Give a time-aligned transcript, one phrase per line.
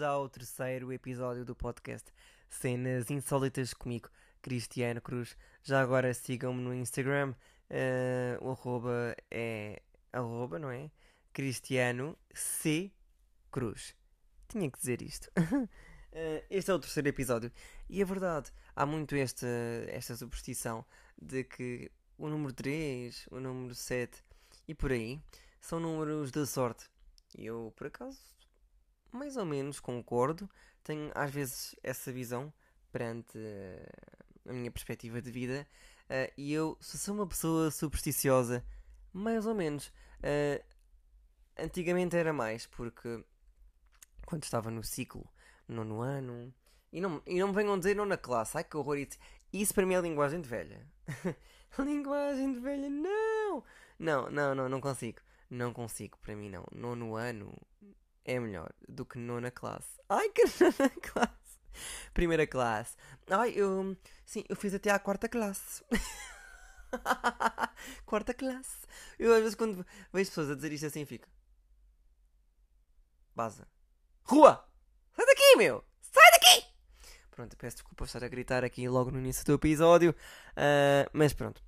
[0.00, 2.10] bem-vindos ao terceiro episódio do podcast
[2.48, 4.08] Cenas Insólitas comigo,
[4.40, 5.36] Cristiano Cruz.
[5.62, 7.34] Já agora sigam-me no Instagram,
[7.70, 9.82] uh, o arroba é
[10.12, 10.90] arroba, não é?
[11.32, 12.90] Cristiano C
[13.50, 13.94] Cruz.
[14.48, 15.26] Tinha que dizer isto.
[15.36, 15.68] uh,
[16.48, 17.52] este é o terceiro episódio
[17.88, 19.46] e é verdade, há muito esta,
[19.88, 20.84] esta superstição
[21.20, 24.22] de que o número 3, o número 7
[24.66, 25.20] e por aí
[25.60, 26.88] são números da sorte.
[27.36, 28.18] E eu, por acaso,
[29.12, 30.48] mais ou menos concordo.
[30.82, 32.52] Tenho às vezes essa visão
[32.90, 35.66] perante uh, a minha perspectiva de vida.
[36.04, 38.64] Uh, e eu, sou uma pessoa supersticiosa,
[39.12, 39.88] mais ou menos.
[40.18, 40.62] Uh,
[41.58, 43.24] antigamente era mais, porque
[44.26, 45.28] quando estava no ciclo,
[45.68, 46.52] nono ano,
[46.92, 49.18] e não, e não me venham dizer nona classe, ai que horror, isso,
[49.52, 50.86] isso para mim é linguagem de velha.
[51.78, 53.62] linguagem de velha, não!
[53.98, 55.20] Não, não, não, não consigo.
[55.48, 56.64] Não consigo, para mim não.
[56.72, 57.52] Nono ano
[58.24, 60.00] é melhor do que nona classe.
[60.08, 61.40] Ai, que nona classe!
[62.12, 62.96] Primeira classe.
[63.28, 63.96] Ai, eu.
[64.24, 65.84] Sim, eu fiz até à quarta classe.
[68.04, 68.86] quarta classe.
[69.18, 71.28] Eu às vezes quando vejo pessoas a dizer isto assim fico.
[73.34, 73.66] Baza.
[74.24, 74.64] Rua!
[75.16, 75.84] Sai daqui, meu!
[76.00, 76.66] Sai daqui!
[77.30, 80.14] Pronto, peço desculpa por estar a gritar aqui logo no início do episódio.
[80.50, 81.62] Uh, mas pronto.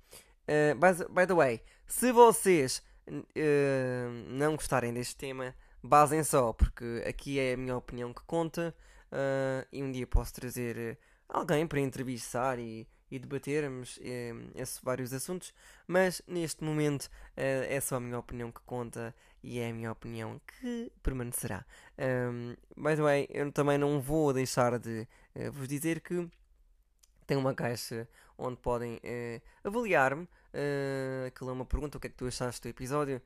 [0.47, 7.39] Uh, by, the way, se vocês uh, não gostarem deste tema, basem só, porque aqui
[7.39, 8.73] é a minha opinião que conta
[9.11, 13.99] uh, e um dia posso trazer alguém para entrevistar e, e debatermos
[14.55, 15.53] esses vários assuntos,
[15.87, 19.91] mas neste momento uh, é só a minha opinião que conta e é a minha
[19.91, 21.65] opinião que permanecerá.
[21.99, 26.27] Um, by the way, eu também não vou deixar de uh, vos dizer que
[27.27, 30.23] tem uma caixa onde podem uh, avaliar-me.
[30.23, 33.21] Uh, aquilo é uma pergunta: o que é que tu achaste do episódio?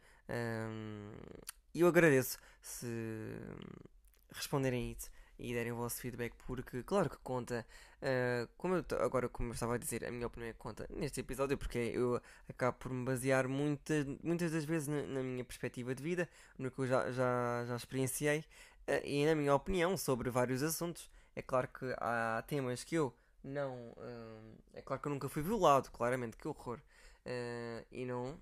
[1.78, 2.88] E eu agradeço se
[4.32, 7.64] responderem isso e derem o vosso feedback, porque, claro que conta.
[8.02, 11.20] Uh, como eu, agora, como eu estava a dizer, a minha opinião é conta neste
[11.20, 15.94] episódio, porque eu acabo por me basear muitas, muitas das vezes na, na minha perspectiva
[15.94, 16.28] de vida,
[16.58, 21.12] no que eu já, já, já experienciei uh, e na minha opinião sobre vários assuntos.
[21.36, 23.92] É claro que há temas que eu não.
[23.92, 26.80] Uh, é claro que eu nunca fui violado, claramente, que horror.
[27.92, 28.36] e não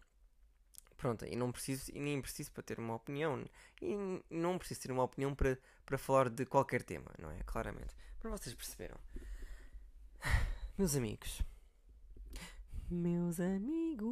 [0.97, 3.43] Pronto, e não preciso, e nem preciso para ter uma opinião.
[3.81, 3.95] E
[4.29, 7.39] não preciso ter uma opinião para, para falar de qualquer tema, não é?
[7.45, 7.93] Claramente.
[8.19, 8.97] Para vocês perceberam.
[10.77, 11.41] Meus amigos.
[12.89, 14.05] Meus amigos.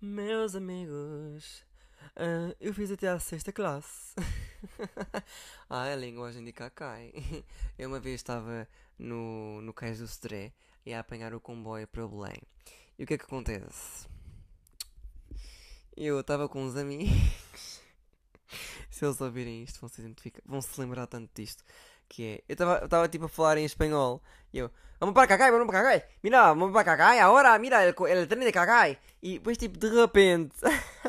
[0.00, 1.64] Meus amigos.
[2.16, 4.14] Uh, eu fiz até a sexta classe.
[5.68, 7.12] ah, é a linguagem de Kakai.
[7.78, 8.68] Eu uma vez estava
[8.98, 10.52] no, no Cais do Cedré
[10.84, 12.42] e a apanhar o comboio para Belém.
[12.98, 14.08] E o que é que acontece?
[16.02, 17.12] Eu estava com uns amigos.
[18.90, 21.62] se eles ouvirem isto, vão se identificar, vão se lembrar tanto disto.
[22.08, 25.66] Que é, eu estava tipo a falar em espanhol e eu, vamos para Cacai, vamos
[25.66, 28.98] para Cacai, mira, vamos para Cacai, agora, mira, el, el tren de Cacai.
[29.22, 30.56] E depois, tipo, de repente,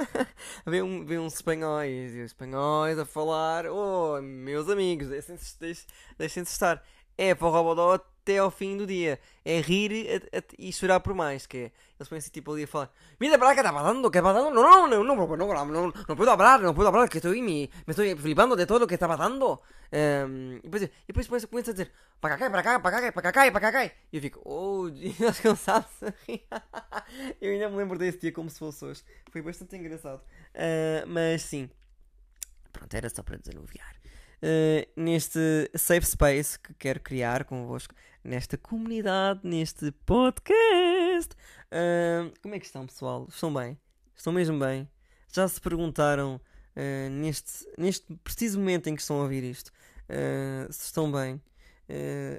[0.68, 5.88] vem, um, vem uns espanhóis, e os espanhóis a falar, oh, meus amigos, deixem-se
[6.18, 6.84] deixem estar.
[7.18, 9.20] É para o Robodó até ao fim do dia.
[9.44, 11.46] É rir a, a, e chorar por mais.
[11.46, 14.10] Que é, eles põem assim tipo ali a falar: Mira para que está pasando?
[14.10, 14.54] ¿Qué está pasando?
[14.54, 17.42] No, no, no, no, no, no, no, no puedo hablar, no puedo hablar, que estoy,
[17.42, 19.60] me, me estoy flipando de todo o que está pasando.
[19.94, 23.32] Um, e depois, e depois começa a dizer: Para cá, para cá, para cá, para
[23.32, 23.86] cá, para cá.
[23.86, 26.46] E eu fico: Oh, eles cansados a rir.
[27.42, 29.04] eu ainda me lembro desse dia como se fosse hoje.
[29.32, 30.22] Foi bastante engraçado.
[30.56, 31.70] Uh, mas sim.
[32.72, 34.01] Pronto, era só para desanuviar.
[34.44, 35.40] Uh, neste
[35.76, 37.94] safe space que quero criar convosco
[38.24, 41.36] nesta comunidade, neste podcast.
[41.72, 43.28] Uh, como é que estão, pessoal?
[43.30, 43.78] Estão bem?
[44.16, 44.90] Estão mesmo bem?
[45.32, 46.42] Já se perguntaram
[46.76, 51.42] uh, neste, neste preciso momento em que estão a ouvir isto uh, se estão bem?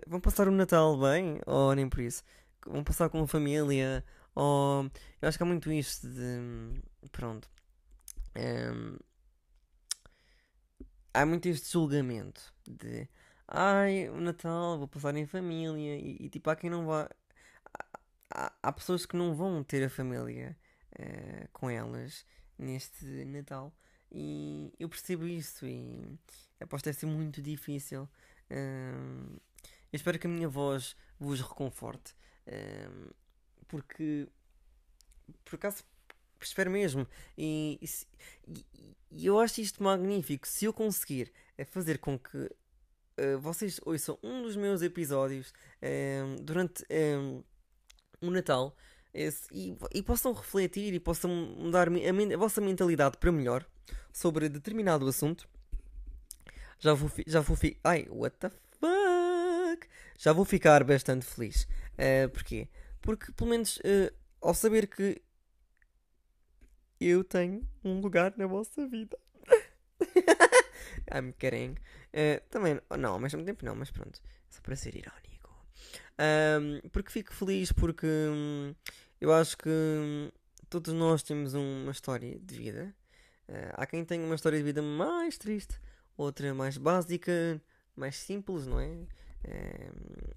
[0.07, 1.39] vão passar o Natal bem?
[1.47, 2.25] Ou nem por isso?
[2.67, 4.03] Vão passar com a família?
[4.35, 4.91] Ou
[5.21, 6.81] eu acho que há muito isto de.
[7.13, 7.49] Pronto.
[8.35, 8.97] Um,
[11.15, 13.09] há muito este julgamento de
[13.47, 17.09] ai, o Natal, vou passar em família, e, e tipo, há quem não vá.
[18.31, 20.57] Há, há, pessoas que não vão ter a família
[20.99, 22.25] uh, com elas
[22.59, 23.75] neste Natal,
[24.11, 26.19] e eu percebo isso, e
[26.61, 28.09] aposto deve ser muito difícil.
[28.51, 29.41] Uh,
[29.93, 32.15] eu espero que a minha voz vos reconforte,
[32.47, 33.15] uh,
[33.69, 34.29] porque
[35.45, 35.85] por acaso
[36.45, 37.07] espero mesmo.
[37.37, 37.79] E,
[38.47, 38.65] e,
[39.11, 40.47] e, eu acho isto magnífico.
[40.47, 41.33] Se eu conseguir
[41.67, 45.51] fazer com que uh, vocês ouçam um dos meus episódios
[45.83, 47.43] uh, durante um,
[48.21, 48.77] o Natal
[49.13, 53.67] esse, e, e, possam refletir e possam mudar a, a, vossa mentalidade para melhor
[54.13, 55.47] sobre determinado assunto.
[56.79, 57.91] já vou, já vou ficar.
[57.91, 58.51] Ai, what the
[58.81, 59.87] fuck?
[60.19, 61.69] Já vou ficar bastante feliz.
[61.93, 62.69] Uh, porquê?
[63.03, 65.21] Porque, pelo menos, uh, ao saber que
[67.07, 69.19] eu tenho um lugar na vossa vida.
[71.13, 71.77] I'm kidding.
[72.13, 74.21] Uh, também, não, ao mesmo tempo não, mas pronto.
[74.49, 75.33] Só para ser irónico.
[76.19, 78.75] Um, porque fico feliz porque hum,
[79.21, 80.31] eu acho que hum,
[80.69, 82.95] todos nós temos uma história de vida.
[83.49, 85.81] Uh, há quem tenha uma história de vida mais triste,
[86.17, 87.61] outra mais básica,
[87.97, 88.87] mais simples, não é?
[89.45, 90.35] Uh,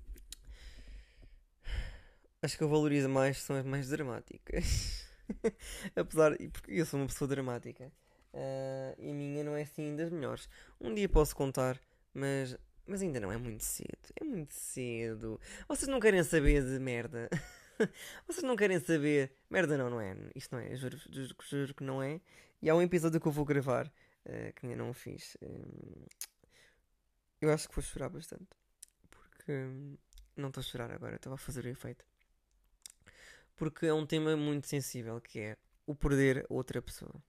[2.41, 5.03] acho que eu valorizo mais são as mais dramáticas.
[5.95, 7.91] Apesar, porque eu sou uma pessoa dramática.
[8.33, 10.49] Uh, e a minha não é assim das melhores.
[10.79, 11.79] Um dia posso contar,
[12.13, 14.11] mas, mas ainda não é muito cedo.
[14.19, 15.39] É muito cedo.
[15.67, 17.29] Vocês não querem saber de merda.
[18.27, 19.31] Vocês não querem saber.
[19.49, 20.15] Merda, não, não é.
[20.35, 20.75] Isto não é.
[20.75, 22.19] Juro, juro, juro que não é.
[22.61, 25.37] E há um episódio que eu vou gravar uh, que ainda não fiz.
[25.41, 26.05] Um,
[27.39, 28.49] eu acho que vou chorar bastante.
[29.09, 29.97] Porque um,
[30.35, 32.05] não estou a chorar agora, estava a fazer o efeito.
[33.55, 37.23] Porque é um tema muito sensível que é o perder outra pessoa.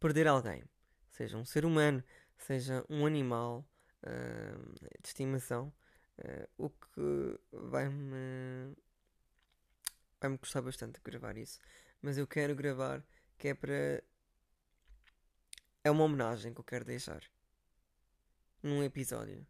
[0.00, 0.62] Perder alguém.
[1.10, 2.02] Seja um ser humano,
[2.36, 3.66] seja um animal
[4.02, 5.72] uh, de estimação.
[6.18, 8.74] Uh, o que vai-me
[10.20, 11.58] vai-me custar bastante gravar isso.
[12.00, 13.04] Mas eu quero gravar
[13.38, 14.02] que é para.
[15.84, 17.22] É uma homenagem que eu quero deixar.
[18.62, 19.46] Num episódio.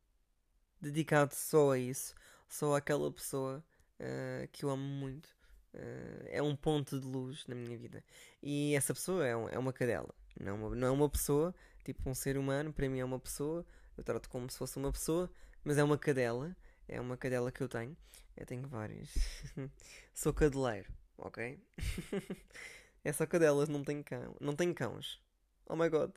[0.81, 2.15] Dedicado só a isso.
[2.49, 3.65] Só àquela pessoa
[4.01, 5.36] uh, que eu amo muito.
[5.77, 8.03] Uh, é um ponto de luz na minha vida.
[8.43, 10.15] E essa pessoa é, um, é uma cadela.
[10.41, 12.73] Não, é uma, não é uma pessoa, tipo um ser humano.
[12.73, 13.65] Para mim é uma pessoa.
[13.97, 15.31] Eu trato como se fosse uma pessoa.
[15.63, 16.57] Mas é uma cadela.
[16.89, 17.97] É uma cadela que eu tenho.
[18.37, 19.11] Eu tenho várias.
[20.15, 21.59] Sou cadeleiro, ok?
[23.05, 24.37] é só cadelas, não tenho cão.
[24.41, 25.21] Não tenho cãos.
[25.67, 26.13] Oh my god.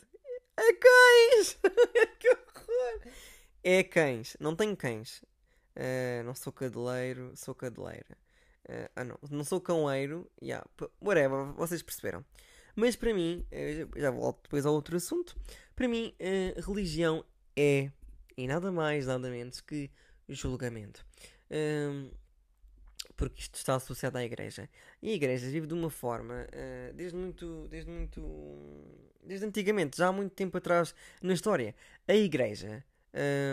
[0.58, 1.58] É cães!
[2.20, 3.14] que horror!
[3.64, 4.38] É cães.
[4.40, 5.24] Não tenho cães.
[5.76, 8.18] Uh, não sou cadeleiro, sou cadeleira.
[8.70, 10.30] Uh, ah não, não sou cãoeiro.
[10.42, 10.66] Yeah,
[11.02, 12.24] whatever, vocês perceberam.
[12.76, 15.36] Mas para mim, uh, já volto depois ao outro assunto.
[15.76, 16.14] Para mim,
[16.58, 17.24] religião
[17.56, 17.90] é,
[18.38, 19.90] e nada mais, nada menos que
[20.30, 21.06] julgamento.
[21.52, 22.10] Um,
[23.18, 24.70] porque isto está associado à igreja.
[25.02, 28.22] E a igreja vive de uma forma, uh, desde muito, desde muito,
[29.22, 31.76] desde antigamente, já há muito tempo atrás na história.
[32.08, 32.84] A igreja,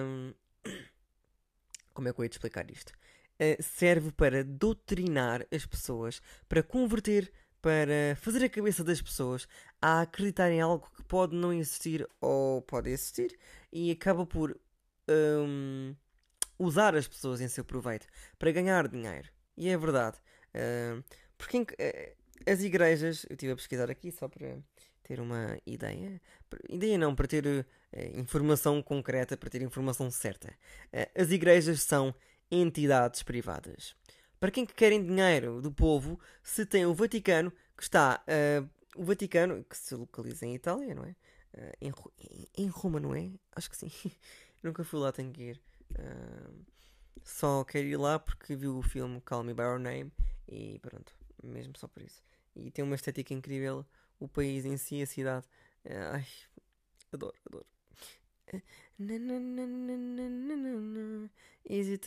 [0.05, 0.33] um,
[1.93, 2.93] como é que eu ia te explicar isto?
[3.39, 7.31] Uh, serve para doutrinar as pessoas, para converter,
[7.61, 9.47] para fazer a cabeça das pessoas
[9.83, 13.37] a acreditar em algo que pode não existir ou pode existir
[13.73, 14.59] e acaba por
[15.09, 15.95] um,
[16.59, 18.07] usar as pessoas em seu proveito
[18.39, 19.29] para ganhar dinheiro.
[19.57, 20.17] E é verdade.
[20.55, 21.03] Uh,
[21.37, 24.59] porque uh, as igrejas, eu estive a pesquisar aqui só para
[25.03, 26.21] ter uma ideia.
[26.69, 27.65] Ideia não, para ter uh,
[28.15, 30.53] informação concreta, para ter informação certa.
[31.15, 32.15] as igrejas são
[32.51, 33.95] entidades privadas.
[34.39, 38.23] Para quem que querem dinheiro do povo, se tem o Vaticano, que está.
[38.95, 41.15] o Vaticano, que se localiza em Itália, não é?
[41.81, 41.93] Em,
[42.57, 43.31] em, Roma, não é?
[43.55, 43.91] Acho que sim.
[44.63, 45.61] nunca fui lá, tenho que ir.
[45.93, 46.65] Uh,
[47.25, 50.13] só quero ir lá porque vi o filme Call Me By Your Name
[50.49, 52.23] e pronto, mesmo só por isso.
[52.55, 53.85] E tem uma estética incrível,
[54.19, 55.47] o país em si, a cidade.
[55.85, 56.27] Uh, ai,
[57.13, 57.76] adoro, adoro.
[61.65, 62.07] Is it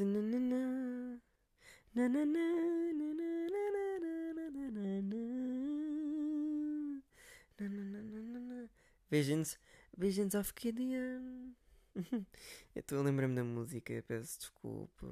[9.11, 9.57] Visions,
[9.97, 11.53] Visions of Gideon.
[11.95, 15.07] Eu estou a lembrar-me da música, peço desculpa.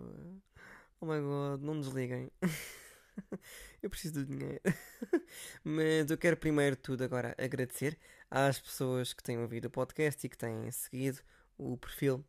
[1.01, 2.31] Oh my god, não desliguem.
[3.81, 4.61] eu preciso do dinheiro.
[5.63, 7.97] Mas eu quero primeiro tudo agora agradecer
[8.29, 11.19] às pessoas que têm ouvido o podcast e que têm seguido
[11.57, 12.23] o perfil.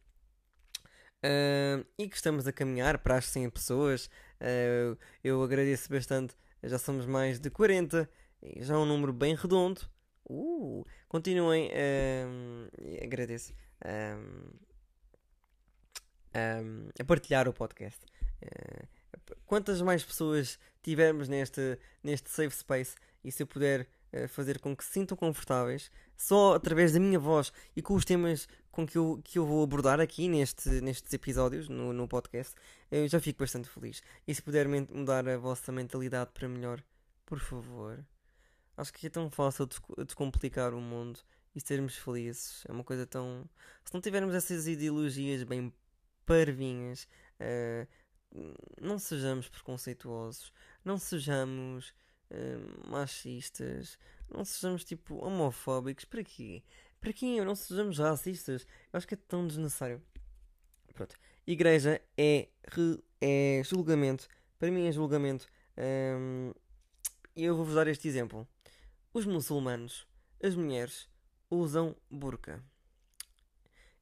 [1.19, 4.07] Uh, e que estamos a caminhar para as 100 pessoas.
[4.41, 6.35] Uh, eu agradeço bastante.
[6.63, 8.09] Já somos mais de 40.
[8.59, 9.81] Já é um número bem redondo.
[10.29, 11.71] Uh, continuem.
[13.03, 13.53] Agradeço
[16.35, 18.01] um, a partilhar o podcast.
[18.43, 18.87] Uh,
[19.47, 24.75] quantas mais pessoas tivermos neste, neste safe space e se eu puder uh, fazer com
[24.75, 28.97] que se sintam confortáveis, só através da minha voz e com os temas com que
[28.97, 32.55] eu, que eu vou abordar aqui neste, nestes episódios, no, no podcast,
[32.91, 34.01] eu já fico bastante feliz.
[34.27, 36.83] E se puder mudar a vossa mentalidade para melhor,
[37.27, 38.03] por favor.
[38.77, 39.69] Acho que é tão fácil
[40.07, 41.21] descomplicar o mundo
[41.55, 42.65] e sermos felizes.
[42.69, 43.45] É uma coisa tão.
[43.85, 45.73] Se não tivermos essas ideologias bem
[46.25, 47.09] parvinhas,
[47.41, 47.87] uh,
[48.81, 50.53] não sejamos preconceituosos,
[50.85, 51.93] não sejamos
[52.31, 53.99] uh, machistas,
[54.31, 56.05] não sejamos tipo homofóbicos.
[56.05, 56.63] Para quê?
[57.01, 57.41] Para quem?
[57.45, 58.67] Não sejamos racistas.
[58.93, 60.03] Eu acho que é tão desnecessário.
[60.95, 61.17] Pronto.
[61.47, 62.49] Igreja é,
[63.21, 64.29] é julgamento.
[64.59, 65.47] Para mim é julgamento.
[67.37, 68.47] E eu vou-vos dar este exemplo.
[69.15, 70.07] Os muçulmanos,
[70.43, 71.09] as mulheres,
[71.49, 72.63] usam burca.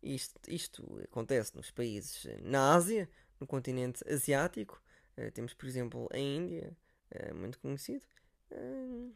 [0.02, 3.08] Isto, isto acontece nos países na Ásia,
[3.40, 4.82] no continente asiático.
[5.16, 6.76] Uh, temos, por exemplo, a Índia,
[7.14, 8.04] uh, muito conhecido.
[8.50, 9.14] Uh,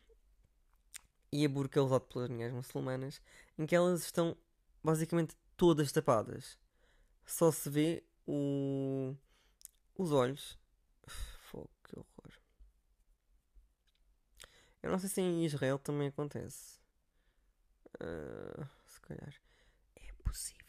[1.32, 3.22] e a burca usada pelas mulheres muçulmanas,
[3.56, 4.36] em que elas estão
[4.82, 6.58] basicamente todas tapadas.
[7.24, 9.14] Só se vê o...
[9.96, 10.58] os olhos.
[11.06, 12.32] Fogo, que horror.
[14.82, 16.80] Eu não sei se em Israel também acontece.
[18.86, 19.34] Se calhar.
[19.94, 20.59] É possível.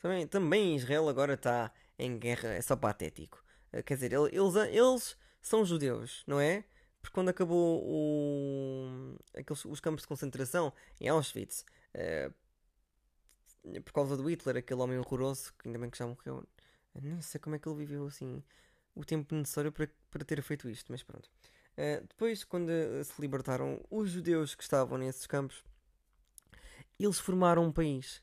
[0.00, 2.48] Também, também Israel agora está em guerra.
[2.48, 3.44] É só patético.
[3.72, 6.64] Uh, quer dizer, eles, eles são judeus, não é?
[7.00, 11.64] Porque quando acabou o, aqueles, os campos de concentração em Auschwitz,
[11.94, 12.34] uh,
[13.82, 16.46] por causa do Hitler, aquele homem horroroso, que ainda bem que já morreu,
[16.94, 18.42] não sei como é que ele viveu assim
[18.94, 21.30] o tempo necessário para, para ter feito isto, mas pronto.
[21.72, 22.70] Uh, depois, quando
[23.04, 25.62] se libertaram os judeus que estavam nesses campos,
[26.98, 28.22] eles formaram um país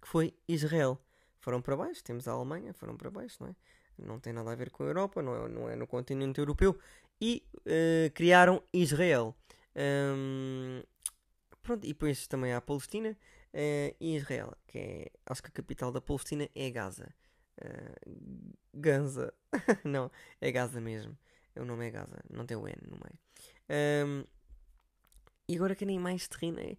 [0.00, 1.00] que foi Israel.
[1.38, 3.56] Foram para baixo, temos a Alemanha, foram para baixo, não é?
[3.98, 6.78] Não tem nada a ver com a Europa, não é, não é no continente europeu.
[7.20, 9.34] E uh, criaram Israel.
[9.74, 10.82] Um,
[11.62, 13.16] pronto, e depois também há a Palestina
[13.54, 17.14] uh, e Israel, que é, acho que a capital da Palestina é Gaza.
[17.58, 18.36] Uh,
[19.84, 20.10] não,
[20.40, 21.16] é Gaza mesmo.
[21.56, 24.06] O nome é Gaza, não tem o N no meio.
[24.06, 24.24] Um,
[25.48, 26.58] e agora querem mais terreno.
[26.60, 26.76] É,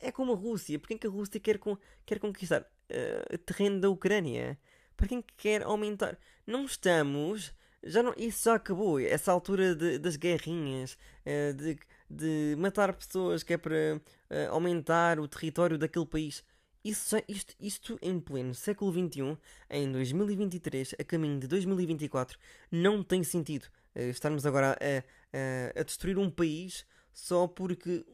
[0.00, 0.78] é como a Rússia.
[0.78, 1.58] Porquê que a Rússia quer,
[2.04, 4.58] quer conquistar uh, terreno da Ucrânia?
[4.96, 6.18] Para quem quer aumentar?
[6.46, 7.52] Não estamos.
[7.82, 9.00] Já não, isso já acabou.
[9.00, 11.78] Essa altura de, das guerrinhas, uh, de,
[12.10, 16.44] de matar pessoas que é para uh, aumentar o território daquele país.
[16.84, 19.36] Isso já, isto, isto em pleno século XXI,
[19.68, 22.38] em 2023, a caminho de 2024,
[22.70, 23.66] não tem sentido.
[23.94, 28.04] Uh, estarmos agora a, a, a, destruir um país só porque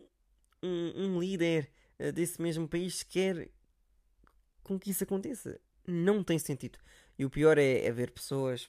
[0.62, 3.50] um, um líder uh, desse mesmo país quer
[4.62, 5.60] com que isso aconteça.
[5.86, 6.78] Não tem sentido.
[7.18, 8.68] E o pior é, é ver pessoas.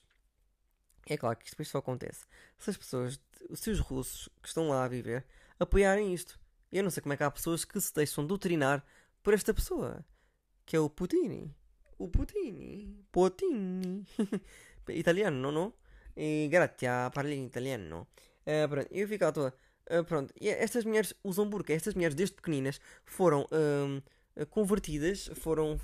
[1.07, 2.25] É claro que isto depois só acontece.
[2.57, 3.19] Se as pessoas,
[3.53, 5.25] se os russos que estão lá a viver,
[5.59, 6.39] apoiarem isto.
[6.71, 8.85] Eu não sei como é que há pessoas que se deixam doutrinar
[9.23, 10.05] por esta pessoa,
[10.65, 11.53] que é o Putin.
[11.97, 13.03] O Putin.
[13.11, 14.05] Putin.
[14.89, 15.73] Italiano, não?
[16.15, 18.07] E grazie, parli italiano.
[18.45, 19.53] Uh, pronto, eu fico à toa.
[19.89, 21.73] Uh, pronto, e estas mulheres usam burca.
[21.73, 25.79] Estas mulheres, desde pequeninas, foram uh, convertidas, foram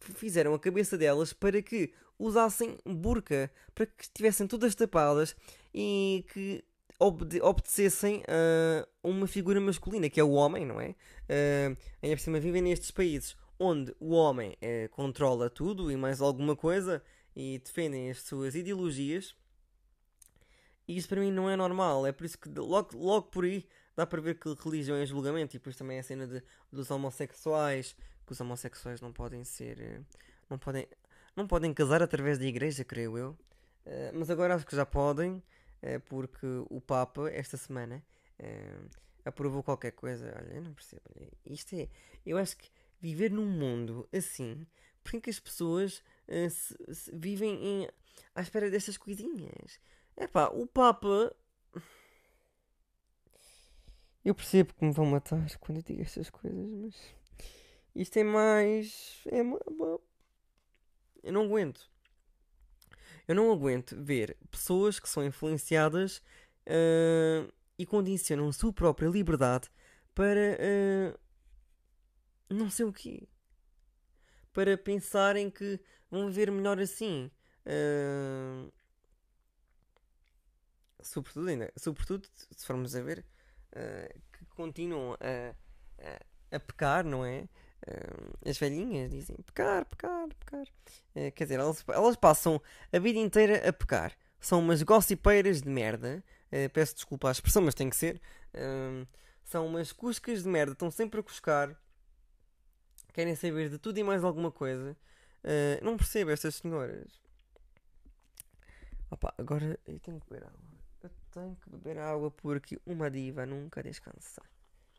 [0.00, 5.36] fizeram a cabeça delas para que usassem burca, para que estivessem todas tapadas
[5.74, 6.64] e que
[6.98, 10.90] obede obedecessem a uma figura masculina, que é o homem, não é?
[10.90, 16.22] Uh, ainda por cima vivem nestes países onde o homem uh, controla tudo e mais
[16.22, 17.02] alguma coisa
[17.36, 19.34] e defendem as suas ideologias
[20.90, 22.04] e isso para mim não é normal.
[22.04, 25.54] É por isso que logo, logo por aí dá para ver que religião é julgamento.
[25.54, 26.42] E depois também a cena de,
[26.72, 27.94] dos homossexuais.
[28.26, 29.80] Que os homossexuais não podem ser.
[29.80, 30.00] Eh,
[30.50, 30.88] não podem,
[31.36, 33.30] não podem casar através da igreja, creio eu.
[33.86, 35.34] Uh, mas agora acho que já podem.
[35.80, 38.02] Uh, porque o Papa, esta semana,
[38.40, 38.90] uh,
[39.24, 40.34] aprovou qualquer coisa.
[40.36, 41.02] Olha, eu não percebo.
[41.46, 41.88] Isto é.
[42.26, 42.68] Eu acho que
[43.00, 44.66] viver num mundo assim.
[45.04, 46.02] Porque que as pessoas
[46.50, 47.88] se, se vivem em,
[48.34, 49.78] à espera destas coisinhas?
[50.20, 51.34] É pá, o Papa.
[54.22, 56.94] Eu percebo que me vão matar quando eu digo estas coisas, mas.
[57.96, 59.24] Isto é mais.
[59.26, 59.40] É.
[61.22, 61.90] Eu não aguento.
[63.26, 66.18] Eu não aguento ver pessoas que são influenciadas
[66.66, 69.70] uh, e condicionam a sua própria liberdade
[70.14, 70.58] para.
[70.60, 71.18] Uh,
[72.54, 73.26] não sei o quê.
[74.52, 77.30] Para pensarem que vão viver melhor assim.
[77.64, 78.70] Uh,
[81.02, 83.24] sobretudo, ainda, sobretudo se formos a ver,
[83.72, 85.54] uh, que continuam a,
[86.04, 87.48] a, a, pecar, não é?
[87.86, 90.66] Uh, as velhinhas dizem pecar, pecar, pecar.
[91.14, 92.60] Uh, quer dizer, elas, elas passam
[92.92, 94.16] a vida inteira a pecar.
[94.38, 96.24] São umas gossipeiras de merda.
[96.72, 98.20] peço desculpa à expressão, mas tem que ser.
[99.44, 101.78] são umas cuscas de merda, estão sempre a cuscar.
[103.12, 104.96] Querem saber de tudo e mais alguma coisa.
[105.82, 107.20] não percebo estas senhoras.
[109.10, 110.79] Opa, agora eu tenho que beber água.
[111.30, 114.42] Tenho que beber água porque uma diva nunca descansa.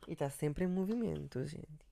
[0.08, 1.86] E está sempre em movimento, gente.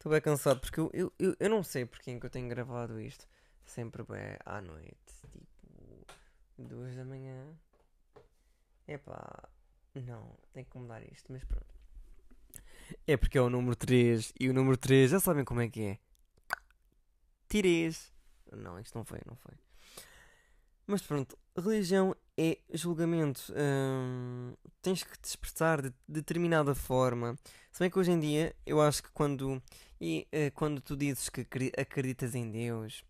[0.00, 2.48] Estou bem cansado porque eu, eu, eu, eu, não sei porque é que eu tenho
[2.48, 3.26] gravado isto.
[3.64, 4.96] Sempre bem à noite.
[5.30, 6.06] Tipo,
[6.58, 7.54] duas da manhã.
[8.86, 9.48] Epá.
[9.94, 11.74] Não, tem que mudar isto, mas pronto.
[13.06, 15.82] É porque é o número 3 e o número 3 já sabem como é que
[15.82, 15.98] é.
[17.48, 18.12] Tirês.
[18.52, 19.54] Não, isto não foi, não foi.
[20.90, 23.40] Mas pronto, religião é julgamento.
[23.56, 27.36] Hum, tens que te expressar de determinada forma.
[27.70, 29.62] Se bem que hoje em dia eu acho que quando,
[30.00, 31.46] e, uh, quando tu dizes que
[31.78, 33.04] acreditas em Deus,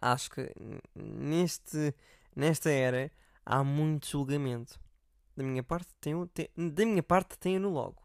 [0.00, 0.50] acho que
[0.94, 1.94] neste,
[2.34, 3.12] nesta era
[3.44, 4.80] há muito julgamento.
[5.36, 8.02] Da minha parte, tenho, tem, da minha parte, tenho no logo.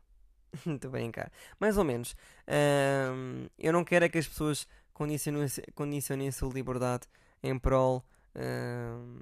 [0.65, 1.31] Muito bem, cara.
[1.57, 2.15] Mais ou menos.
[2.47, 7.07] Hum, eu não quero é que as pessoas condicionem, condicionem a sua liberdade
[7.41, 9.21] em prol uh,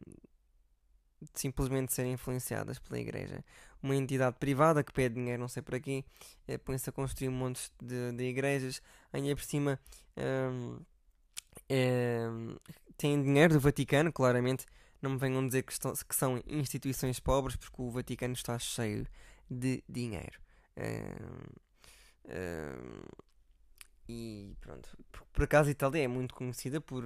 [1.34, 3.44] simplesmente serem influenciadas pela igreja.
[3.82, 6.04] Uma entidade privada que pede dinheiro, não sei para quê,
[6.48, 9.80] uh, põe-se a construir um monte de, de igrejas, ainda por cima
[10.18, 10.86] uh,
[12.98, 14.66] tem dinheiro do Vaticano, claramente.
[15.02, 19.06] Não me venham dizer que, estão, que são instituições pobres, porque o Vaticano está cheio
[19.50, 20.40] de dinheiro.
[24.08, 27.04] e pronto, por, por acaso a Itália é muito conhecida por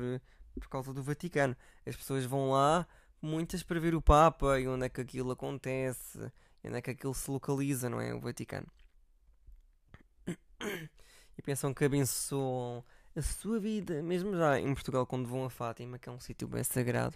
[0.59, 1.55] por causa do Vaticano.
[1.85, 2.87] As pessoas vão lá,
[3.21, 6.31] muitas para ver o Papa e onde é que aquilo acontece,
[6.63, 8.13] e onde é que aquilo se localiza, não é?
[8.13, 8.67] O Vaticano.
[11.37, 12.83] E pensam que abençoam
[13.15, 16.47] a sua vida, mesmo já em Portugal, quando vão a Fátima, que é um sítio
[16.47, 17.15] bem sagrado,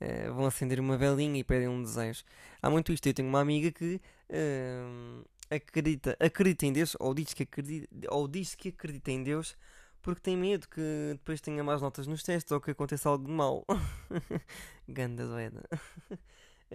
[0.00, 2.24] uh, vão acender uma velinha e pedem um desejo.
[2.60, 3.06] Há muito isto.
[3.06, 8.28] Eu tenho uma amiga que uh, acredita, acredita em Deus, ou diz, que acredita, ou
[8.28, 9.56] diz que acredita em Deus
[10.02, 13.32] porque tem medo que depois tenha mais notas nos testes ou que aconteça algo de
[13.32, 13.64] mal.
[14.88, 15.62] Ganda doeda.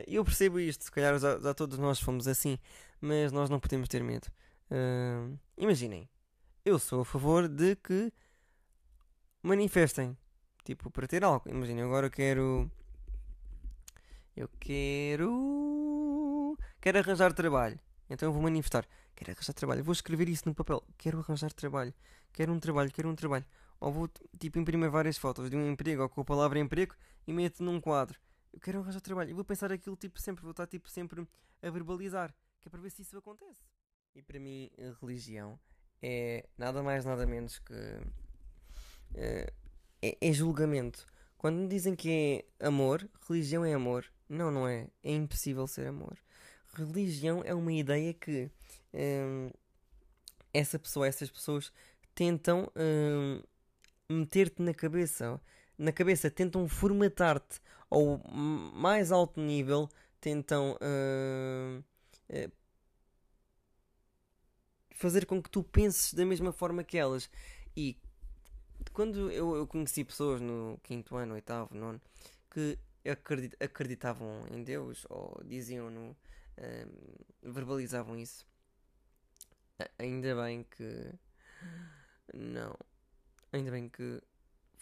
[0.08, 2.60] Eu percebo isto, se calhar já, já, todos nós fomos assim,
[3.02, 4.28] mas nós não podemos ter medo.
[4.70, 6.08] Uh, imaginem,
[6.64, 8.14] eu sou a favor de que
[9.42, 10.16] manifestem,
[10.64, 11.50] tipo, para ter algo.
[11.50, 12.72] Imaginem, agora eu quero.
[14.36, 16.56] Eu quero.
[16.80, 18.86] Quero arranjar trabalho, então eu vou manifestar.
[19.16, 20.84] Quero arranjar trabalho, vou escrever isso no papel.
[20.98, 21.94] Quero arranjar trabalho
[22.38, 23.46] quero um trabalho, quero um trabalho.
[23.80, 24.08] Ou vou,
[24.40, 27.82] tipo, imprimir várias fotos de um emprego ou com a palavra emprego e meto num
[27.82, 28.20] quadro.
[28.54, 29.32] Eu quero arranjar trabalho.
[29.32, 30.44] E vou pensar aquilo, tipo, sempre.
[30.44, 31.28] Vou estar, tipo, sempre
[31.64, 32.34] a verbalizar.
[32.62, 33.62] Que é para ver se isso acontece.
[34.16, 35.60] E para mim, a religião
[36.02, 37.74] é nada mais, nada menos que.
[39.16, 39.52] É,
[40.02, 41.08] é, é julgamento.
[41.40, 44.06] Quando me dizem que é amor, religião é amor.
[44.30, 44.88] Não, não é.
[45.04, 46.18] É impossível ser amor.
[46.78, 48.50] Religião é uma ideia que
[48.94, 49.50] hum,
[50.54, 51.72] essa pessoa, essas pessoas
[52.14, 53.48] tentam uh,
[54.10, 55.40] meter-te na cabeça,
[55.78, 57.60] na cabeça, tentam formatar-te
[57.90, 58.20] ao
[58.74, 61.84] mais alto nível, tentam uh,
[62.30, 62.52] uh,
[64.92, 67.30] fazer com que tu penses da mesma forma que elas.
[67.76, 67.98] E
[68.94, 72.02] quando eu, eu conheci pessoas no quinto ano, oitavo, nono,
[72.50, 76.16] que acredit, acreditavam em Deus ou diziam no
[77.42, 78.46] verbalizavam isso.
[80.00, 81.14] Ainda bem que
[82.34, 82.76] não.
[83.52, 84.22] Ainda bem que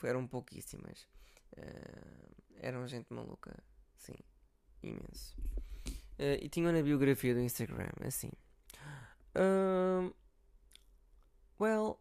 [0.03, 1.07] eram pouquíssimas.
[1.57, 3.57] Uh, eram gente maluca.
[3.97, 4.15] Sim.
[4.83, 5.35] Imenso.
[6.17, 8.31] Uh, e tinham na biografia do Instagram, assim.
[9.35, 10.13] Uh,
[11.59, 11.99] well.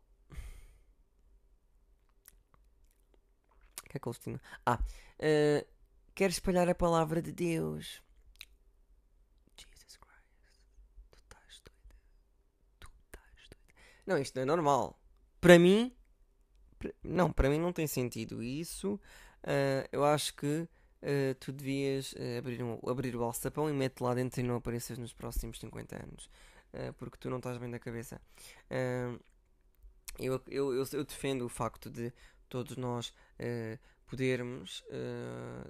[3.80, 4.40] O que é que eles tinham?
[4.66, 4.78] Ah.
[5.18, 5.66] Uh,
[6.14, 8.02] quero espalhar a palavra de Deus.
[9.56, 10.24] Jesus Christ.
[11.10, 11.96] Tu estás doida.
[12.80, 13.74] Tu estás doida.
[14.06, 14.98] Não, isto não é normal
[15.44, 15.92] para mim,
[17.02, 18.94] não, para mim não tem sentido isso.
[19.42, 24.00] Uh, eu acho que uh, tu devias uh, abrir, um, abrir o alçapão e mete
[24.00, 26.30] lá dentro e não apareças nos próximos 50 anos.
[26.96, 28.18] porque tu não estás bem da cabeça.
[30.18, 32.10] Eu, eu, eu, eu, defendo o facto de
[32.48, 33.12] todos nós
[34.06, 34.82] podermos,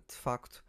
[0.08, 0.64] de facto,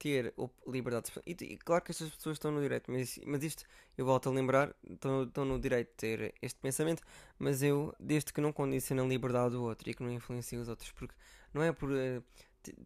[0.00, 0.32] ter
[0.66, 3.64] liberdade de e, e claro que estas pessoas estão no direito, mas, mas isto
[3.98, 7.02] eu volto a lembrar, estão, estão no direito de ter este pensamento,
[7.38, 10.68] mas eu, desde que não condicione a liberdade do outro e que não influencie os
[10.68, 11.14] outros, porque
[11.52, 12.24] não é por uh,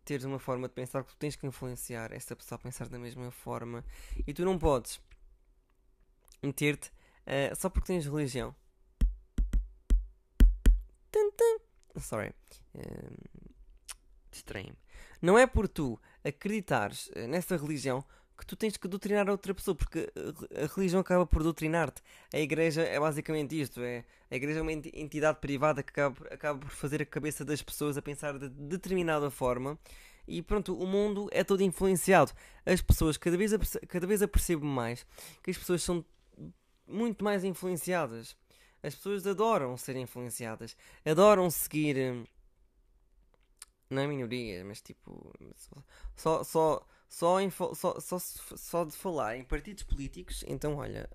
[0.05, 2.99] teres uma forma de pensar que tu tens que influenciar essa pessoa a pensar da
[2.99, 3.85] mesma forma
[4.27, 5.01] e tu não podes
[6.43, 8.55] meter-te uh, só porque tens religião.
[11.97, 12.35] Sorry.
[12.75, 13.45] Uh,
[14.33, 14.77] Distraí-me.
[15.23, 18.05] Não é por tu acreditares eh, nessa religião
[18.37, 20.11] que tu tens que doutrinar a outra pessoa, porque
[20.55, 22.03] a religião acaba por doutrinar-te.
[22.33, 26.59] A igreja é basicamente isto: é, a igreja é uma entidade privada que acaba, acaba
[26.59, 29.79] por fazer a cabeça das pessoas a pensar de determinada forma.
[30.27, 32.33] E pronto, o mundo é todo influenciado.
[32.65, 33.53] As pessoas, cada vez,
[33.89, 35.07] cada vez apercebo mais
[35.43, 36.05] que as pessoas são
[36.87, 38.37] muito mais influenciadas.
[38.83, 42.25] As pessoas adoram ser influenciadas, adoram seguir hum,
[43.95, 45.33] não é minoria, mas tipo,
[46.17, 47.39] só, só, só,
[47.75, 51.09] só, só, só de falar em partidos políticos, então olha,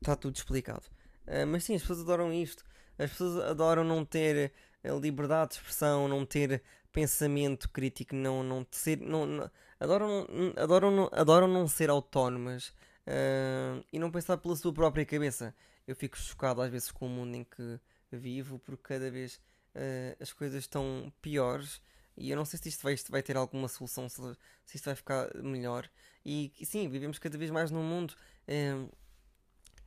[0.00, 0.86] está tudo explicado.
[1.26, 2.64] Uh, mas sim, as pessoas adoram isto.
[2.98, 4.52] As pessoas adoram não ter
[5.00, 9.00] liberdade de expressão, não ter pensamento crítico, não, não ser.
[9.00, 10.26] Não, não adoram,
[10.56, 12.68] adoram, não, adoram não ser autónomas
[13.06, 15.54] uh, e não pensar pela sua própria cabeça.
[15.86, 17.80] Eu fico chocado às vezes com o mundo em que
[18.10, 19.40] vivo, porque cada vez
[19.74, 21.80] uh, as coisas estão piores
[22.16, 24.20] e eu não sei se isto vai, isto vai ter alguma solução, se,
[24.64, 25.90] se isto vai ficar melhor.
[26.24, 28.14] E sim, vivemos cada vez mais num mundo
[28.48, 28.96] uh,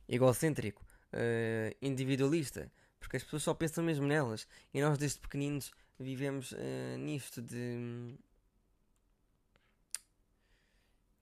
[0.08, 2.70] egocêntrico, uh, individualista,
[3.00, 6.54] porque as pessoas só pensam mesmo nelas e nós desde pequeninos vivemos
[6.98, 8.16] nisto de.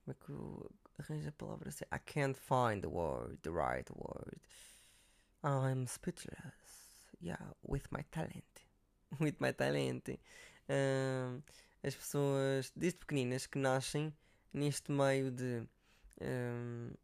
[0.03, 1.69] Como é que eu arranjo a palavra?
[1.69, 4.39] I can't find the word, the right word.
[5.43, 6.66] I'm speechless.
[7.21, 8.45] Yeah, with my talent.
[9.19, 10.09] with my talent.
[10.69, 11.41] Uh,
[11.83, 14.13] as pessoas, desde pequeninas, que nascem
[14.53, 15.67] neste meio de,
[16.21, 16.97] uh,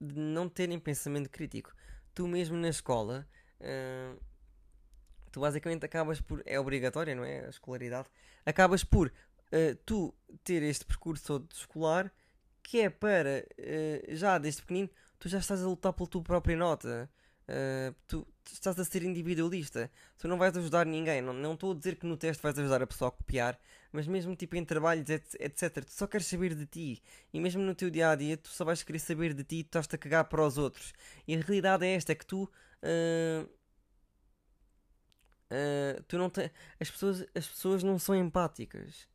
[0.00, 1.72] de não terem pensamento crítico.
[2.14, 3.26] Tu mesmo na escola,
[3.60, 4.20] uh,
[5.30, 6.42] tu basicamente acabas por.
[6.44, 7.46] É obrigatória, não é?
[7.46, 8.08] A escolaridade.
[8.44, 12.12] Acabas por uh, tu ter este percurso escolar
[12.62, 16.56] que é para uh, já desde pequenino tu já estás a lutar pela tua própria
[16.56, 17.10] nota.
[17.48, 19.90] Uh, tu, tu, estás a ser individualista.
[20.18, 21.20] Tu não vais ajudar ninguém.
[21.20, 23.58] Não estou a dizer que no teste vais ajudar a pessoa a copiar,
[23.90, 25.84] mas mesmo tipo em trabalhos, etc.
[25.84, 27.02] Tu só queres saber de ti.
[27.32, 29.64] E mesmo no teu dia a dia, tu só vais querer saber de ti e
[29.64, 30.92] tu estás-te a cagar para os outros.
[31.26, 32.50] E a realidade é esta: é que tu.
[32.82, 33.48] Uh,
[35.50, 36.50] uh, tu não te...
[36.80, 39.08] as, pessoas, as pessoas não são empáticas.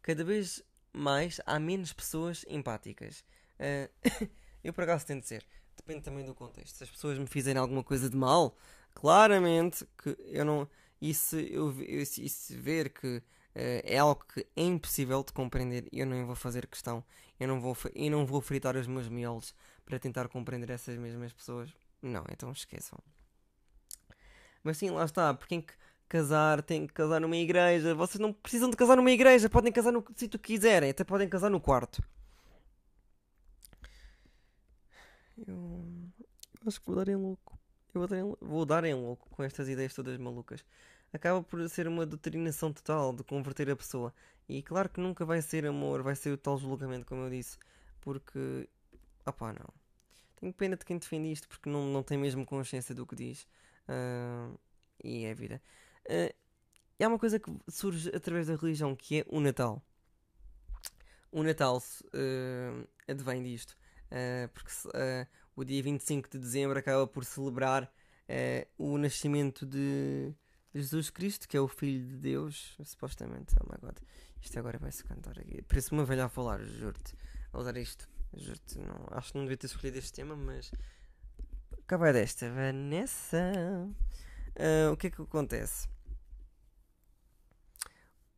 [0.00, 3.24] Cada vez mais há menos pessoas empáticas.
[3.58, 4.28] Uh,
[4.64, 5.44] eu por acaso tento ser.
[5.84, 6.76] Depende também do contexto.
[6.76, 8.56] Se as pessoas me fizerem alguma coisa de mal,
[8.94, 10.68] claramente que eu não.
[11.00, 11.74] E se eu
[12.06, 13.22] se ver que uh,
[13.54, 17.04] é algo que é impossível de compreender, eu não vou fazer questão.
[17.40, 19.52] Eu não vou, eu não vou fritar os meus miolos
[19.84, 21.70] para tentar compreender essas mesmas pessoas.
[22.00, 22.98] Não, então esqueçam.
[24.62, 25.34] Mas sim, lá está.
[25.34, 25.74] Porque que
[26.08, 27.94] casar, tem que casar numa igreja.
[27.94, 31.28] Vocês não precisam de casar numa igreja, podem casar no sítio que quiserem, até podem
[31.28, 32.02] casar no quarto.
[35.46, 36.12] Eu
[36.66, 37.58] acho que vou dar em louco.
[37.94, 40.64] Eu vou dar em, vou dar em louco com estas ideias todas malucas.
[41.12, 44.14] Acaba por ser uma doutrinação total de converter a pessoa.
[44.48, 47.58] E claro que nunca vai ser amor, vai ser o tal julgamento, como eu disse.
[48.00, 48.68] Porque.
[49.26, 49.68] Opá, não.
[50.36, 53.46] Tenho pena de quem defende isto porque não, não tem mesmo consciência do que diz.
[53.88, 54.58] Uh,
[55.02, 55.62] e é vida.
[56.06, 56.34] Uh,
[57.04, 59.82] há uma coisa que surge através da religião que é o Natal.
[61.30, 63.76] O Natal uh, advém disto.
[64.12, 70.34] Uh, porque uh, o dia 25 de dezembro acaba por celebrar uh, o nascimento de
[70.74, 73.54] Jesus Cristo, que é o Filho de Deus, supostamente.
[73.58, 73.96] Oh my god,
[74.42, 75.62] isto agora vai-se cantar aqui.
[75.62, 77.14] Parece uma velha a falar, juro-te.
[77.54, 78.78] A usar isto, juro-te.
[78.78, 80.70] Não, acho que não devia ter escolhido este tema, mas.
[81.78, 83.50] Acaba desta, Vanessa.
[84.92, 85.88] O que é que acontece?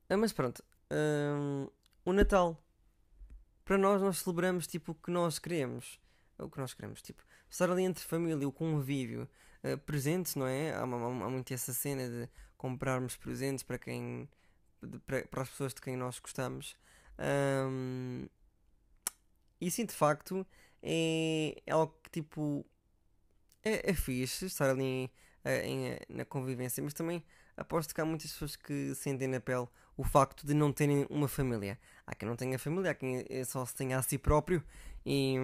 [0.08, 0.62] Uh, mas pronto,
[2.04, 2.63] o Natal.
[3.64, 5.98] Para nós, nós celebramos tipo o que nós queremos.
[6.38, 9.29] O que nós queremos, tipo, estar ali entre família, o convívio,
[9.87, 10.72] presentes, não é?
[10.72, 14.29] Há, há, há muito essa cena de comprarmos presentes para quem.
[14.83, 16.77] De, para, para, as pessoas de quem nós gostamos.
[17.18, 18.27] Um,
[19.61, 20.46] e sim, de facto,
[20.83, 22.66] é, é algo que tipo.
[23.62, 25.11] É, é fixe estar ali
[25.44, 27.24] em, na convivência, mas também
[27.57, 31.28] aposto que há muitas pessoas que sentem na pele o facto de não terem uma
[31.28, 31.78] família.
[32.07, 34.62] Há quem não tenha família, há quem só se tenha a si próprio
[35.07, 35.37] e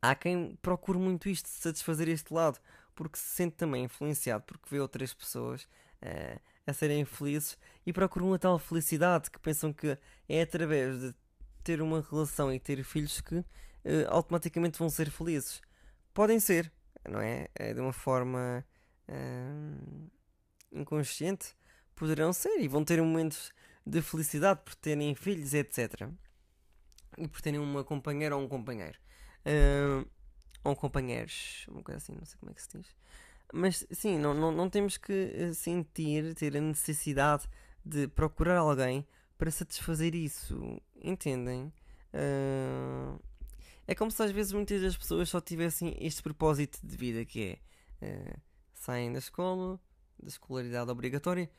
[0.00, 2.58] há quem procure muito isto, satisfazer este lado,
[2.94, 5.64] porque se sente também influenciado, porque vê outras pessoas
[6.02, 11.14] uh, a serem felizes e procuram uma tal felicidade que pensam que é através de
[11.62, 13.46] ter uma relação e ter filhos que uh,
[14.08, 15.60] automaticamente vão ser felizes.
[16.12, 16.72] Podem ser,
[17.08, 17.48] não é?
[17.54, 18.64] é de uma forma
[19.08, 20.08] hum,
[20.72, 21.54] inconsciente,
[22.00, 23.52] poderão ser e vão ter momentos
[23.84, 26.08] de felicidade por terem filhos, etc.
[27.18, 28.98] E por terem uma companheira ou um companheiro.
[29.44, 30.06] Hum,
[30.64, 32.96] ou companheiros, uma coisa assim, não sei como é que se diz.
[33.52, 37.46] Mas sim, não, não, não temos que eh, sentir, ter a necessidade
[37.84, 40.80] de procurar alguém para satisfazer isso.
[41.02, 41.72] Entendem?
[42.14, 43.20] Uh,
[43.86, 47.58] é como se às vezes muitas das pessoas só tivessem este propósito de vida que
[48.00, 48.40] é uh,
[48.72, 49.80] saem da escola,
[50.18, 51.50] da escolaridade obrigatória,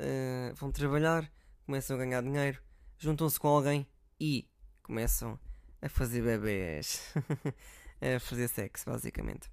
[0.00, 1.30] uh, vão trabalhar,
[1.66, 2.62] começam a ganhar dinheiro,
[2.98, 3.86] juntam-se com alguém
[4.20, 4.48] e
[4.82, 5.38] começam
[5.80, 7.12] a fazer bebês,
[8.00, 9.50] a fazer sexo, basicamente.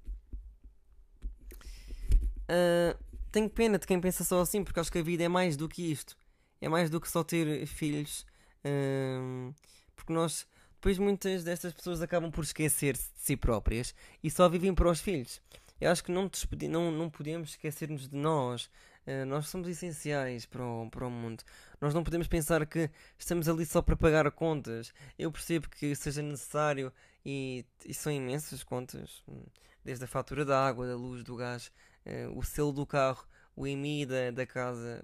[2.49, 2.97] Uh,
[3.31, 5.69] tenho pena de quem pensa só assim, porque acho que a vida é mais do
[5.69, 6.17] que isto.
[6.59, 8.25] É mais do que só ter filhos
[8.63, 9.53] Hum,
[9.95, 14.73] porque nós, depois muitas destas pessoas acabam por esquecer-se de si próprias e só vivem
[14.73, 15.41] para os filhos.
[15.81, 16.29] Eu acho que não,
[16.69, 18.69] não, não podemos esquecer-nos de nós.
[19.05, 21.43] Uh, nós somos essenciais para o, para o mundo.
[21.81, 24.93] Nós não podemos pensar que estamos ali só para pagar contas.
[25.17, 26.93] Eu percebo que seja necessário
[27.25, 29.23] e, e são imensas contas.
[29.27, 29.43] Hum,
[29.83, 31.71] desde a fatura da água, da luz, do gás,
[32.05, 35.03] uh, o selo do carro, o IMI da, da casa,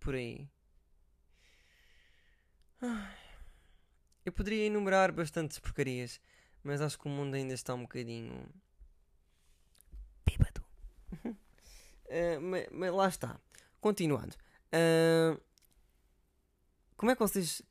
[0.00, 0.48] por aí.
[4.24, 6.20] Eu poderia enumerar bastantes porcarias,
[6.62, 8.48] mas acho que o mundo ainda está um bocadinho.
[10.24, 10.64] bêbado.
[11.24, 11.36] uh,
[12.08, 13.40] eh, mas, mas, lá está.
[13.80, 14.34] Continuando.
[14.68, 15.40] Uh,
[16.96, 17.62] como é que vocês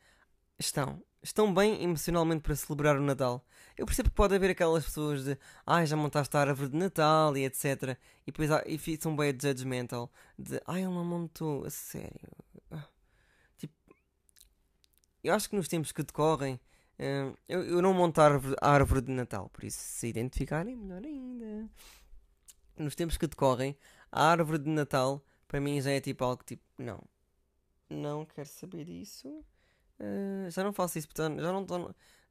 [0.58, 1.04] estão?
[1.21, 3.45] Estão bem emocionalmente para celebrar o Natal?
[3.78, 5.32] Eu percebo que pode haver aquelas pessoas de
[5.65, 7.97] ai, ah, já montaste a árvore de Natal e etc.
[8.26, 12.32] E depois e são bem judgmental de ai, eu não montou, a sério.
[12.71, 12.88] Ah.
[13.58, 13.73] Tipo,
[15.23, 18.71] eu acho que nos tempos que decorrem, uh, eu, eu não monto a árvore, a
[18.71, 21.69] árvore de Natal, por isso se identificarem, melhor ainda.
[22.77, 23.75] Nos tempos que decorrem,
[24.11, 27.01] a árvore de Natal para mim já é tipo algo tipo, não,
[27.89, 29.27] não quero saber disso.
[29.99, 31.65] Uh, já não faço isso, portanto, já não,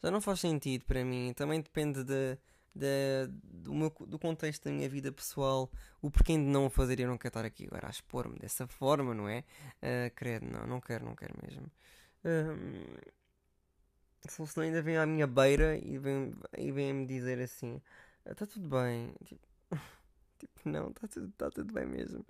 [0.02, 1.32] já não faz sentido para mim.
[1.34, 2.38] Também depende de,
[2.74, 7.00] de, do, meu, do contexto da minha vida pessoal, o porquê de não fazer.
[7.00, 9.44] Eu não quero estar aqui agora a expor-me dessa forma, não é?
[9.82, 11.66] Uh, credo, não, não quero, não quero mesmo.
[12.24, 13.16] Uh,
[14.28, 17.80] se ainda vem à minha beira e vem, e vem dizer assim:
[18.24, 19.14] está ah, tudo bem.
[19.24, 19.46] Tipo,
[20.38, 22.24] tipo não, está tudo, tá tudo bem mesmo.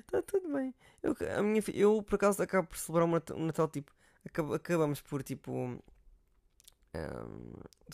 [0.00, 0.74] Está tudo bem.
[1.02, 3.92] Eu, a minha, eu, por acaso, acabo por celebrar um Natal, tipo,
[4.54, 5.78] acabamos por, tipo, um,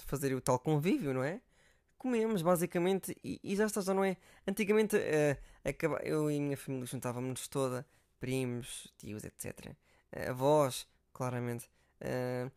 [0.06, 1.40] fazer o tal convívio, não é?
[1.98, 4.16] Comemos, basicamente, e, e já está, já não é?
[4.46, 7.86] Antigamente, uh, acaba, eu e a minha família juntávamos-nos toda,
[8.18, 9.66] primos, tios, etc.
[9.66, 11.68] Uh, avós, claramente.
[12.00, 12.50] Uh,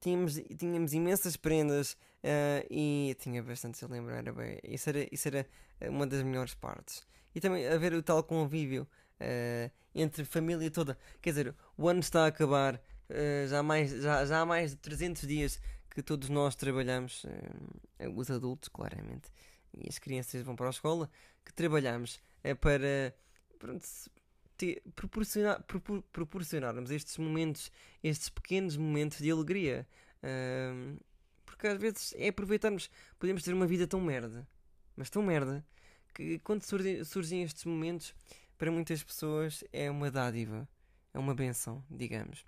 [0.00, 5.06] tínhamos, tínhamos imensas prendas uh, e tinha bastante, se eu lembro, era bem, isso, era,
[5.12, 5.46] isso era
[5.88, 7.06] uma das melhores partes.
[7.34, 8.86] E também haver o tal convívio
[9.20, 10.98] uh, entre família toda.
[11.20, 14.76] Quer dizer, o ano está a acabar, uh, já, mais, já, já há mais de
[14.76, 17.24] 300 dias que todos nós trabalhamos,
[18.16, 19.30] os adultos, claramente,
[19.72, 21.08] e as crianças vão para a escola,
[21.44, 22.20] que trabalhamos
[22.60, 23.14] para.
[23.60, 23.86] Pronto,
[24.94, 27.70] proporcionar, propor, proporcionarmos estes momentos,
[28.02, 29.86] estes pequenos momentos de alegria.
[30.22, 30.98] Uh,
[31.44, 34.46] porque às vezes é aproveitarmos, podemos ter uma vida tão merda,
[34.96, 35.64] mas tão merda,
[36.14, 38.14] que quando surgem, surgem estes momentos,
[38.56, 40.68] para muitas pessoas é uma dádiva,
[41.12, 42.40] é uma benção, digamos.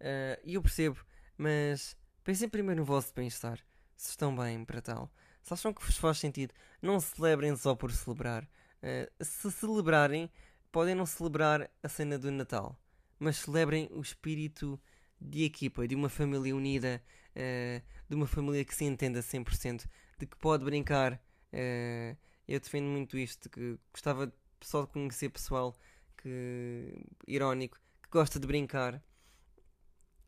[0.00, 1.04] Uh, e eu percebo,
[1.36, 3.58] mas pensem primeiro no vosso bem-estar,
[3.96, 5.10] se estão bem para tal.
[5.42, 8.44] Se acham que vos faz sentido, não celebrem só por celebrar.
[8.82, 10.30] Uh, se celebrarem,
[10.70, 12.78] podem não celebrar a cena do Natal,
[13.18, 14.80] mas celebrem o espírito
[15.20, 17.02] de equipa, de uma família unida,
[17.36, 19.86] uh, de uma família que se entenda 100%,
[20.18, 21.14] de que pode brincar.
[21.52, 22.16] Uh,
[22.48, 25.74] eu defendo muito isto, que gostava só de conhecer pessoal
[26.16, 29.02] que irónico, que gosta de brincar,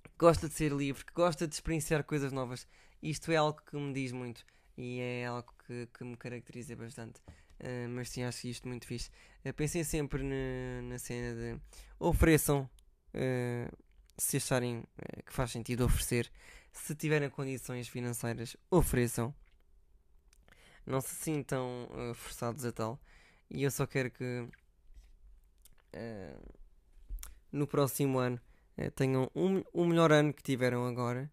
[0.04, 2.66] que gosta de ser livre, que gosta de experienciar coisas novas.
[3.02, 4.44] Isto é algo que me diz muito
[4.76, 7.20] e é algo que, que me caracteriza bastante.
[7.60, 9.10] Uh, mas sim, acho isto muito fixe.
[9.44, 11.60] Uh, pensem sempre na, na cena de
[11.98, 12.68] ofereçam
[13.14, 13.76] uh,
[14.18, 14.84] se acharem
[15.24, 16.30] que faz sentido oferecer.
[16.72, 19.34] Se tiverem condições financeiras, ofereçam.
[20.84, 23.00] Não se sintam forçados a tal.
[23.48, 24.48] E eu só quero que
[27.52, 28.40] no próximo ano
[28.96, 31.30] tenham um, um melhor ano que tiveram agora.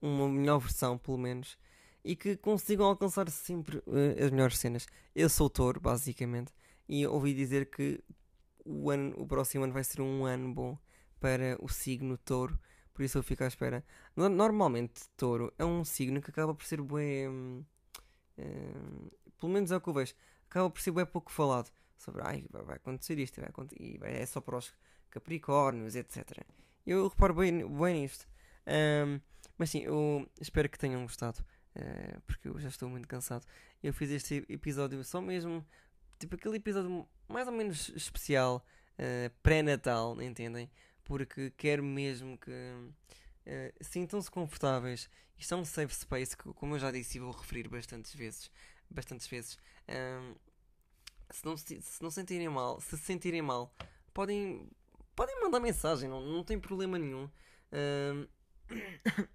[0.00, 1.56] uma melhor versão, pelo menos
[2.04, 4.86] e que consigam alcançar sempre uh, as melhores cenas.
[5.14, 6.52] Eu sou touro, basicamente,
[6.88, 8.02] e ouvi dizer que
[8.64, 10.78] o, ano, o próximo ano vai ser um ano bom
[11.20, 12.58] para o signo touro,
[12.92, 13.84] por isso eu fico à espera.
[14.16, 17.28] Normalmente, touro é um signo que acaba por ser bem.
[17.28, 17.64] Hum,
[18.38, 20.14] hum, pelo menos é o que eu vejo,
[20.48, 24.26] acaba por ser bem pouco falado sobre ai, vai acontecer isto, vai acontecer, e é
[24.26, 24.74] só para os
[25.12, 26.42] Capricórnios, etc.
[26.86, 28.26] Eu reparo bem, bem nisto.
[28.66, 29.20] Um,
[29.58, 31.44] mas sim, eu espero que tenham gostado.
[31.74, 33.46] Uh, porque eu já estou muito cansado.
[33.82, 35.64] Eu fiz este episódio só mesmo,
[36.18, 38.64] tipo aquele episódio mais ou menos especial,
[38.98, 40.70] uh, pré-natal, entendem?
[41.04, 45.08] Porque quero mesmo que uh, sintam-se confortáveis.
[45.38, 48.50] Isto é um safe space que, como eu já disse, e vou referir bastantes vezes.
[48.88, 49.58] Bastantes vezes.
[51.30, 53.74] se, não, se, não sentirem mal, se se sentirem mal,
[54.12, 54.68] podem,
[55.16, 57.28] podem mandar mensagem, não, não tem problema nenhum.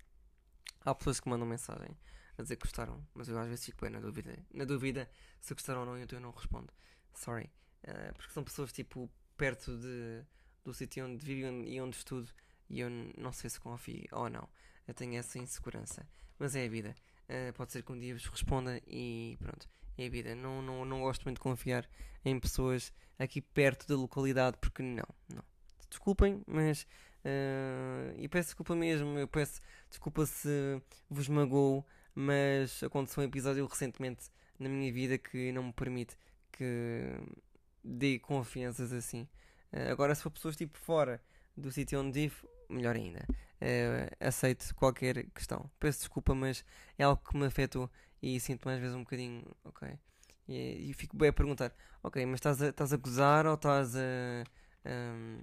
[0.85, 1.97] há pessoas que mandam mensagem
[2.37, 4.37] a dizer que gostaram, mas eu às vezes fico bem na dúvida.
[4.53, 5.09] Na dúvida
[5.41, 6.71] se gostaram ou não, então eu não respondo.
[7.13, 7.49] Sorry.
[7.83, 10.23] Uh, porque são pessoas tipo perto de,
[10.63, 12.31] do sítio onde vivo e onde estudo
[12.69, 14.47] e eu não sei se confio ou não.
[14.87, 16.07] Eu tenho essa insegurança.
[16.39, 16.95] Mas é a vida.
[17.29, 19.67] Uh, pode ser que um dia vos responda e pronto.
[19.97, 20.35] É a vida.
[20.35, 21.89] Não, não, não gosto muito de confiar
[22.23, 25.43] em pessoas aqui perto da localidade porque não, não.
[25.89, 26.83] Desculpem, mas.
[27.25, 29.17] Uh, e peço desculpa mesmo.
[29.17, 31.85] Eu peço desculpa se vos magoou,
[32.19, 36.17] mas aconteceu um episódio recentemente na minha vida que não me permite
[36.51, 37.15] que
[37.83, 39.27] dê confianças assim.
[39.71, 41.21] Uh, agora, se for pessoas tipo fora
[41.55, 43.23] do sítio onde vivo, melhor ainda.
[43.61, 45.69] Uh, aceito qualquer questão.
[45.79, 46.65] Peço desculpa, mas
[46.97, 47.87] é algo que me afetou
[48.19, 49.87] e sinto mais vezes um bocadinho, ok?
[50.47, 53.95] E, e fico bem a perguntar, ok, mas estás a, estás a gozar ou estás
[53.95, 54.43] a.
[54.89, 55.39] Um,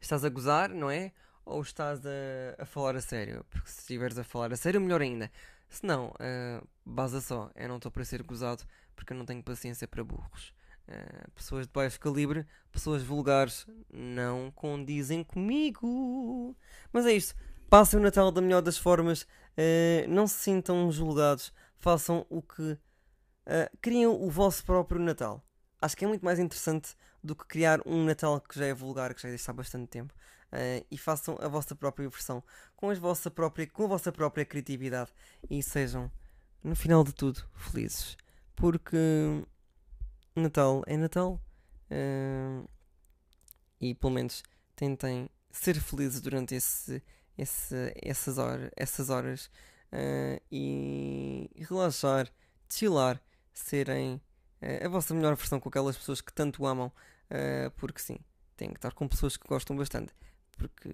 [0.00, 1.10] estás a gozar, não é?
[1.44, 3.44] Ou estás a, a falar a sério?
[3.50, 5.30] Porque se estiveres a falar a sério, melhor ainda.
[5.68, 9.86] Se não, uh, só, eu não estou para ser gozado porque eu não tenho paciência
[9.86, 10.54] para burros.
[10.88, 16.56] Uh, pessoas de baixo calibre, pessoas vulgares, não condizem comigo.
[16.92, 17.34] Mas é isto.
[17.68, 19.22] Passem o Natal da melhor das formas.
[19.22, 21.52] Uh, não se sintam julgados.
[21.78, 22.62] Façam o que.
[22.62, 25.44] Uh, criem o vosso próprio Natal.
[25.80, 29.14] Acho que é muito mais interessante do que criar um Natal que já é vulgar,
[29.14, 30.14] que já existe há bastante tempo.
[30.52, 32.40] Uh, e façam a vossa própria versão
[32.76, 35.12] com, a vossa própria, com a vossa própria criatividade
[35.50, 36.08] e sejam,
[36.62, 38.16] no final de tudo, felizes.
[38.54, 38.96] Porque
[40.36, 41.40] Natal é Natal.
[41.90, 42.68] Uh,
[43.80, 44.44] e pelo menos
[44.76, 47.02] tentem ser felizes durante esse,
[47.36, 49.46] esse, essas, horas, essas horas
[49.92, 52.30] uh, e relaxar,
[52.70, 53.20] chilar,
[53.52, 54.20] serem
[54.82, 56.90] a vossa melhor versão com aquelas pessoas que tanto amam,
[57.76, 58.16] porque sim,
[58.56, 60.14] têm que estar com pessoas que gostam bastante,
[60.56, 60.90] porque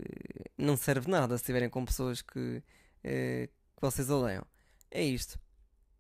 [0.57, 2.63] não serve nada se estiverem com pessoas que,
[3.05, 4.45] eh, que vocês odeiam.
[4.91, 5.39] É isto.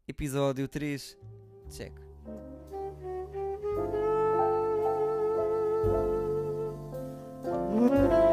[0.08, 1.16] Episódio 3.
[1.70, 1.92] Check.
[7.72, 8.29] Hum.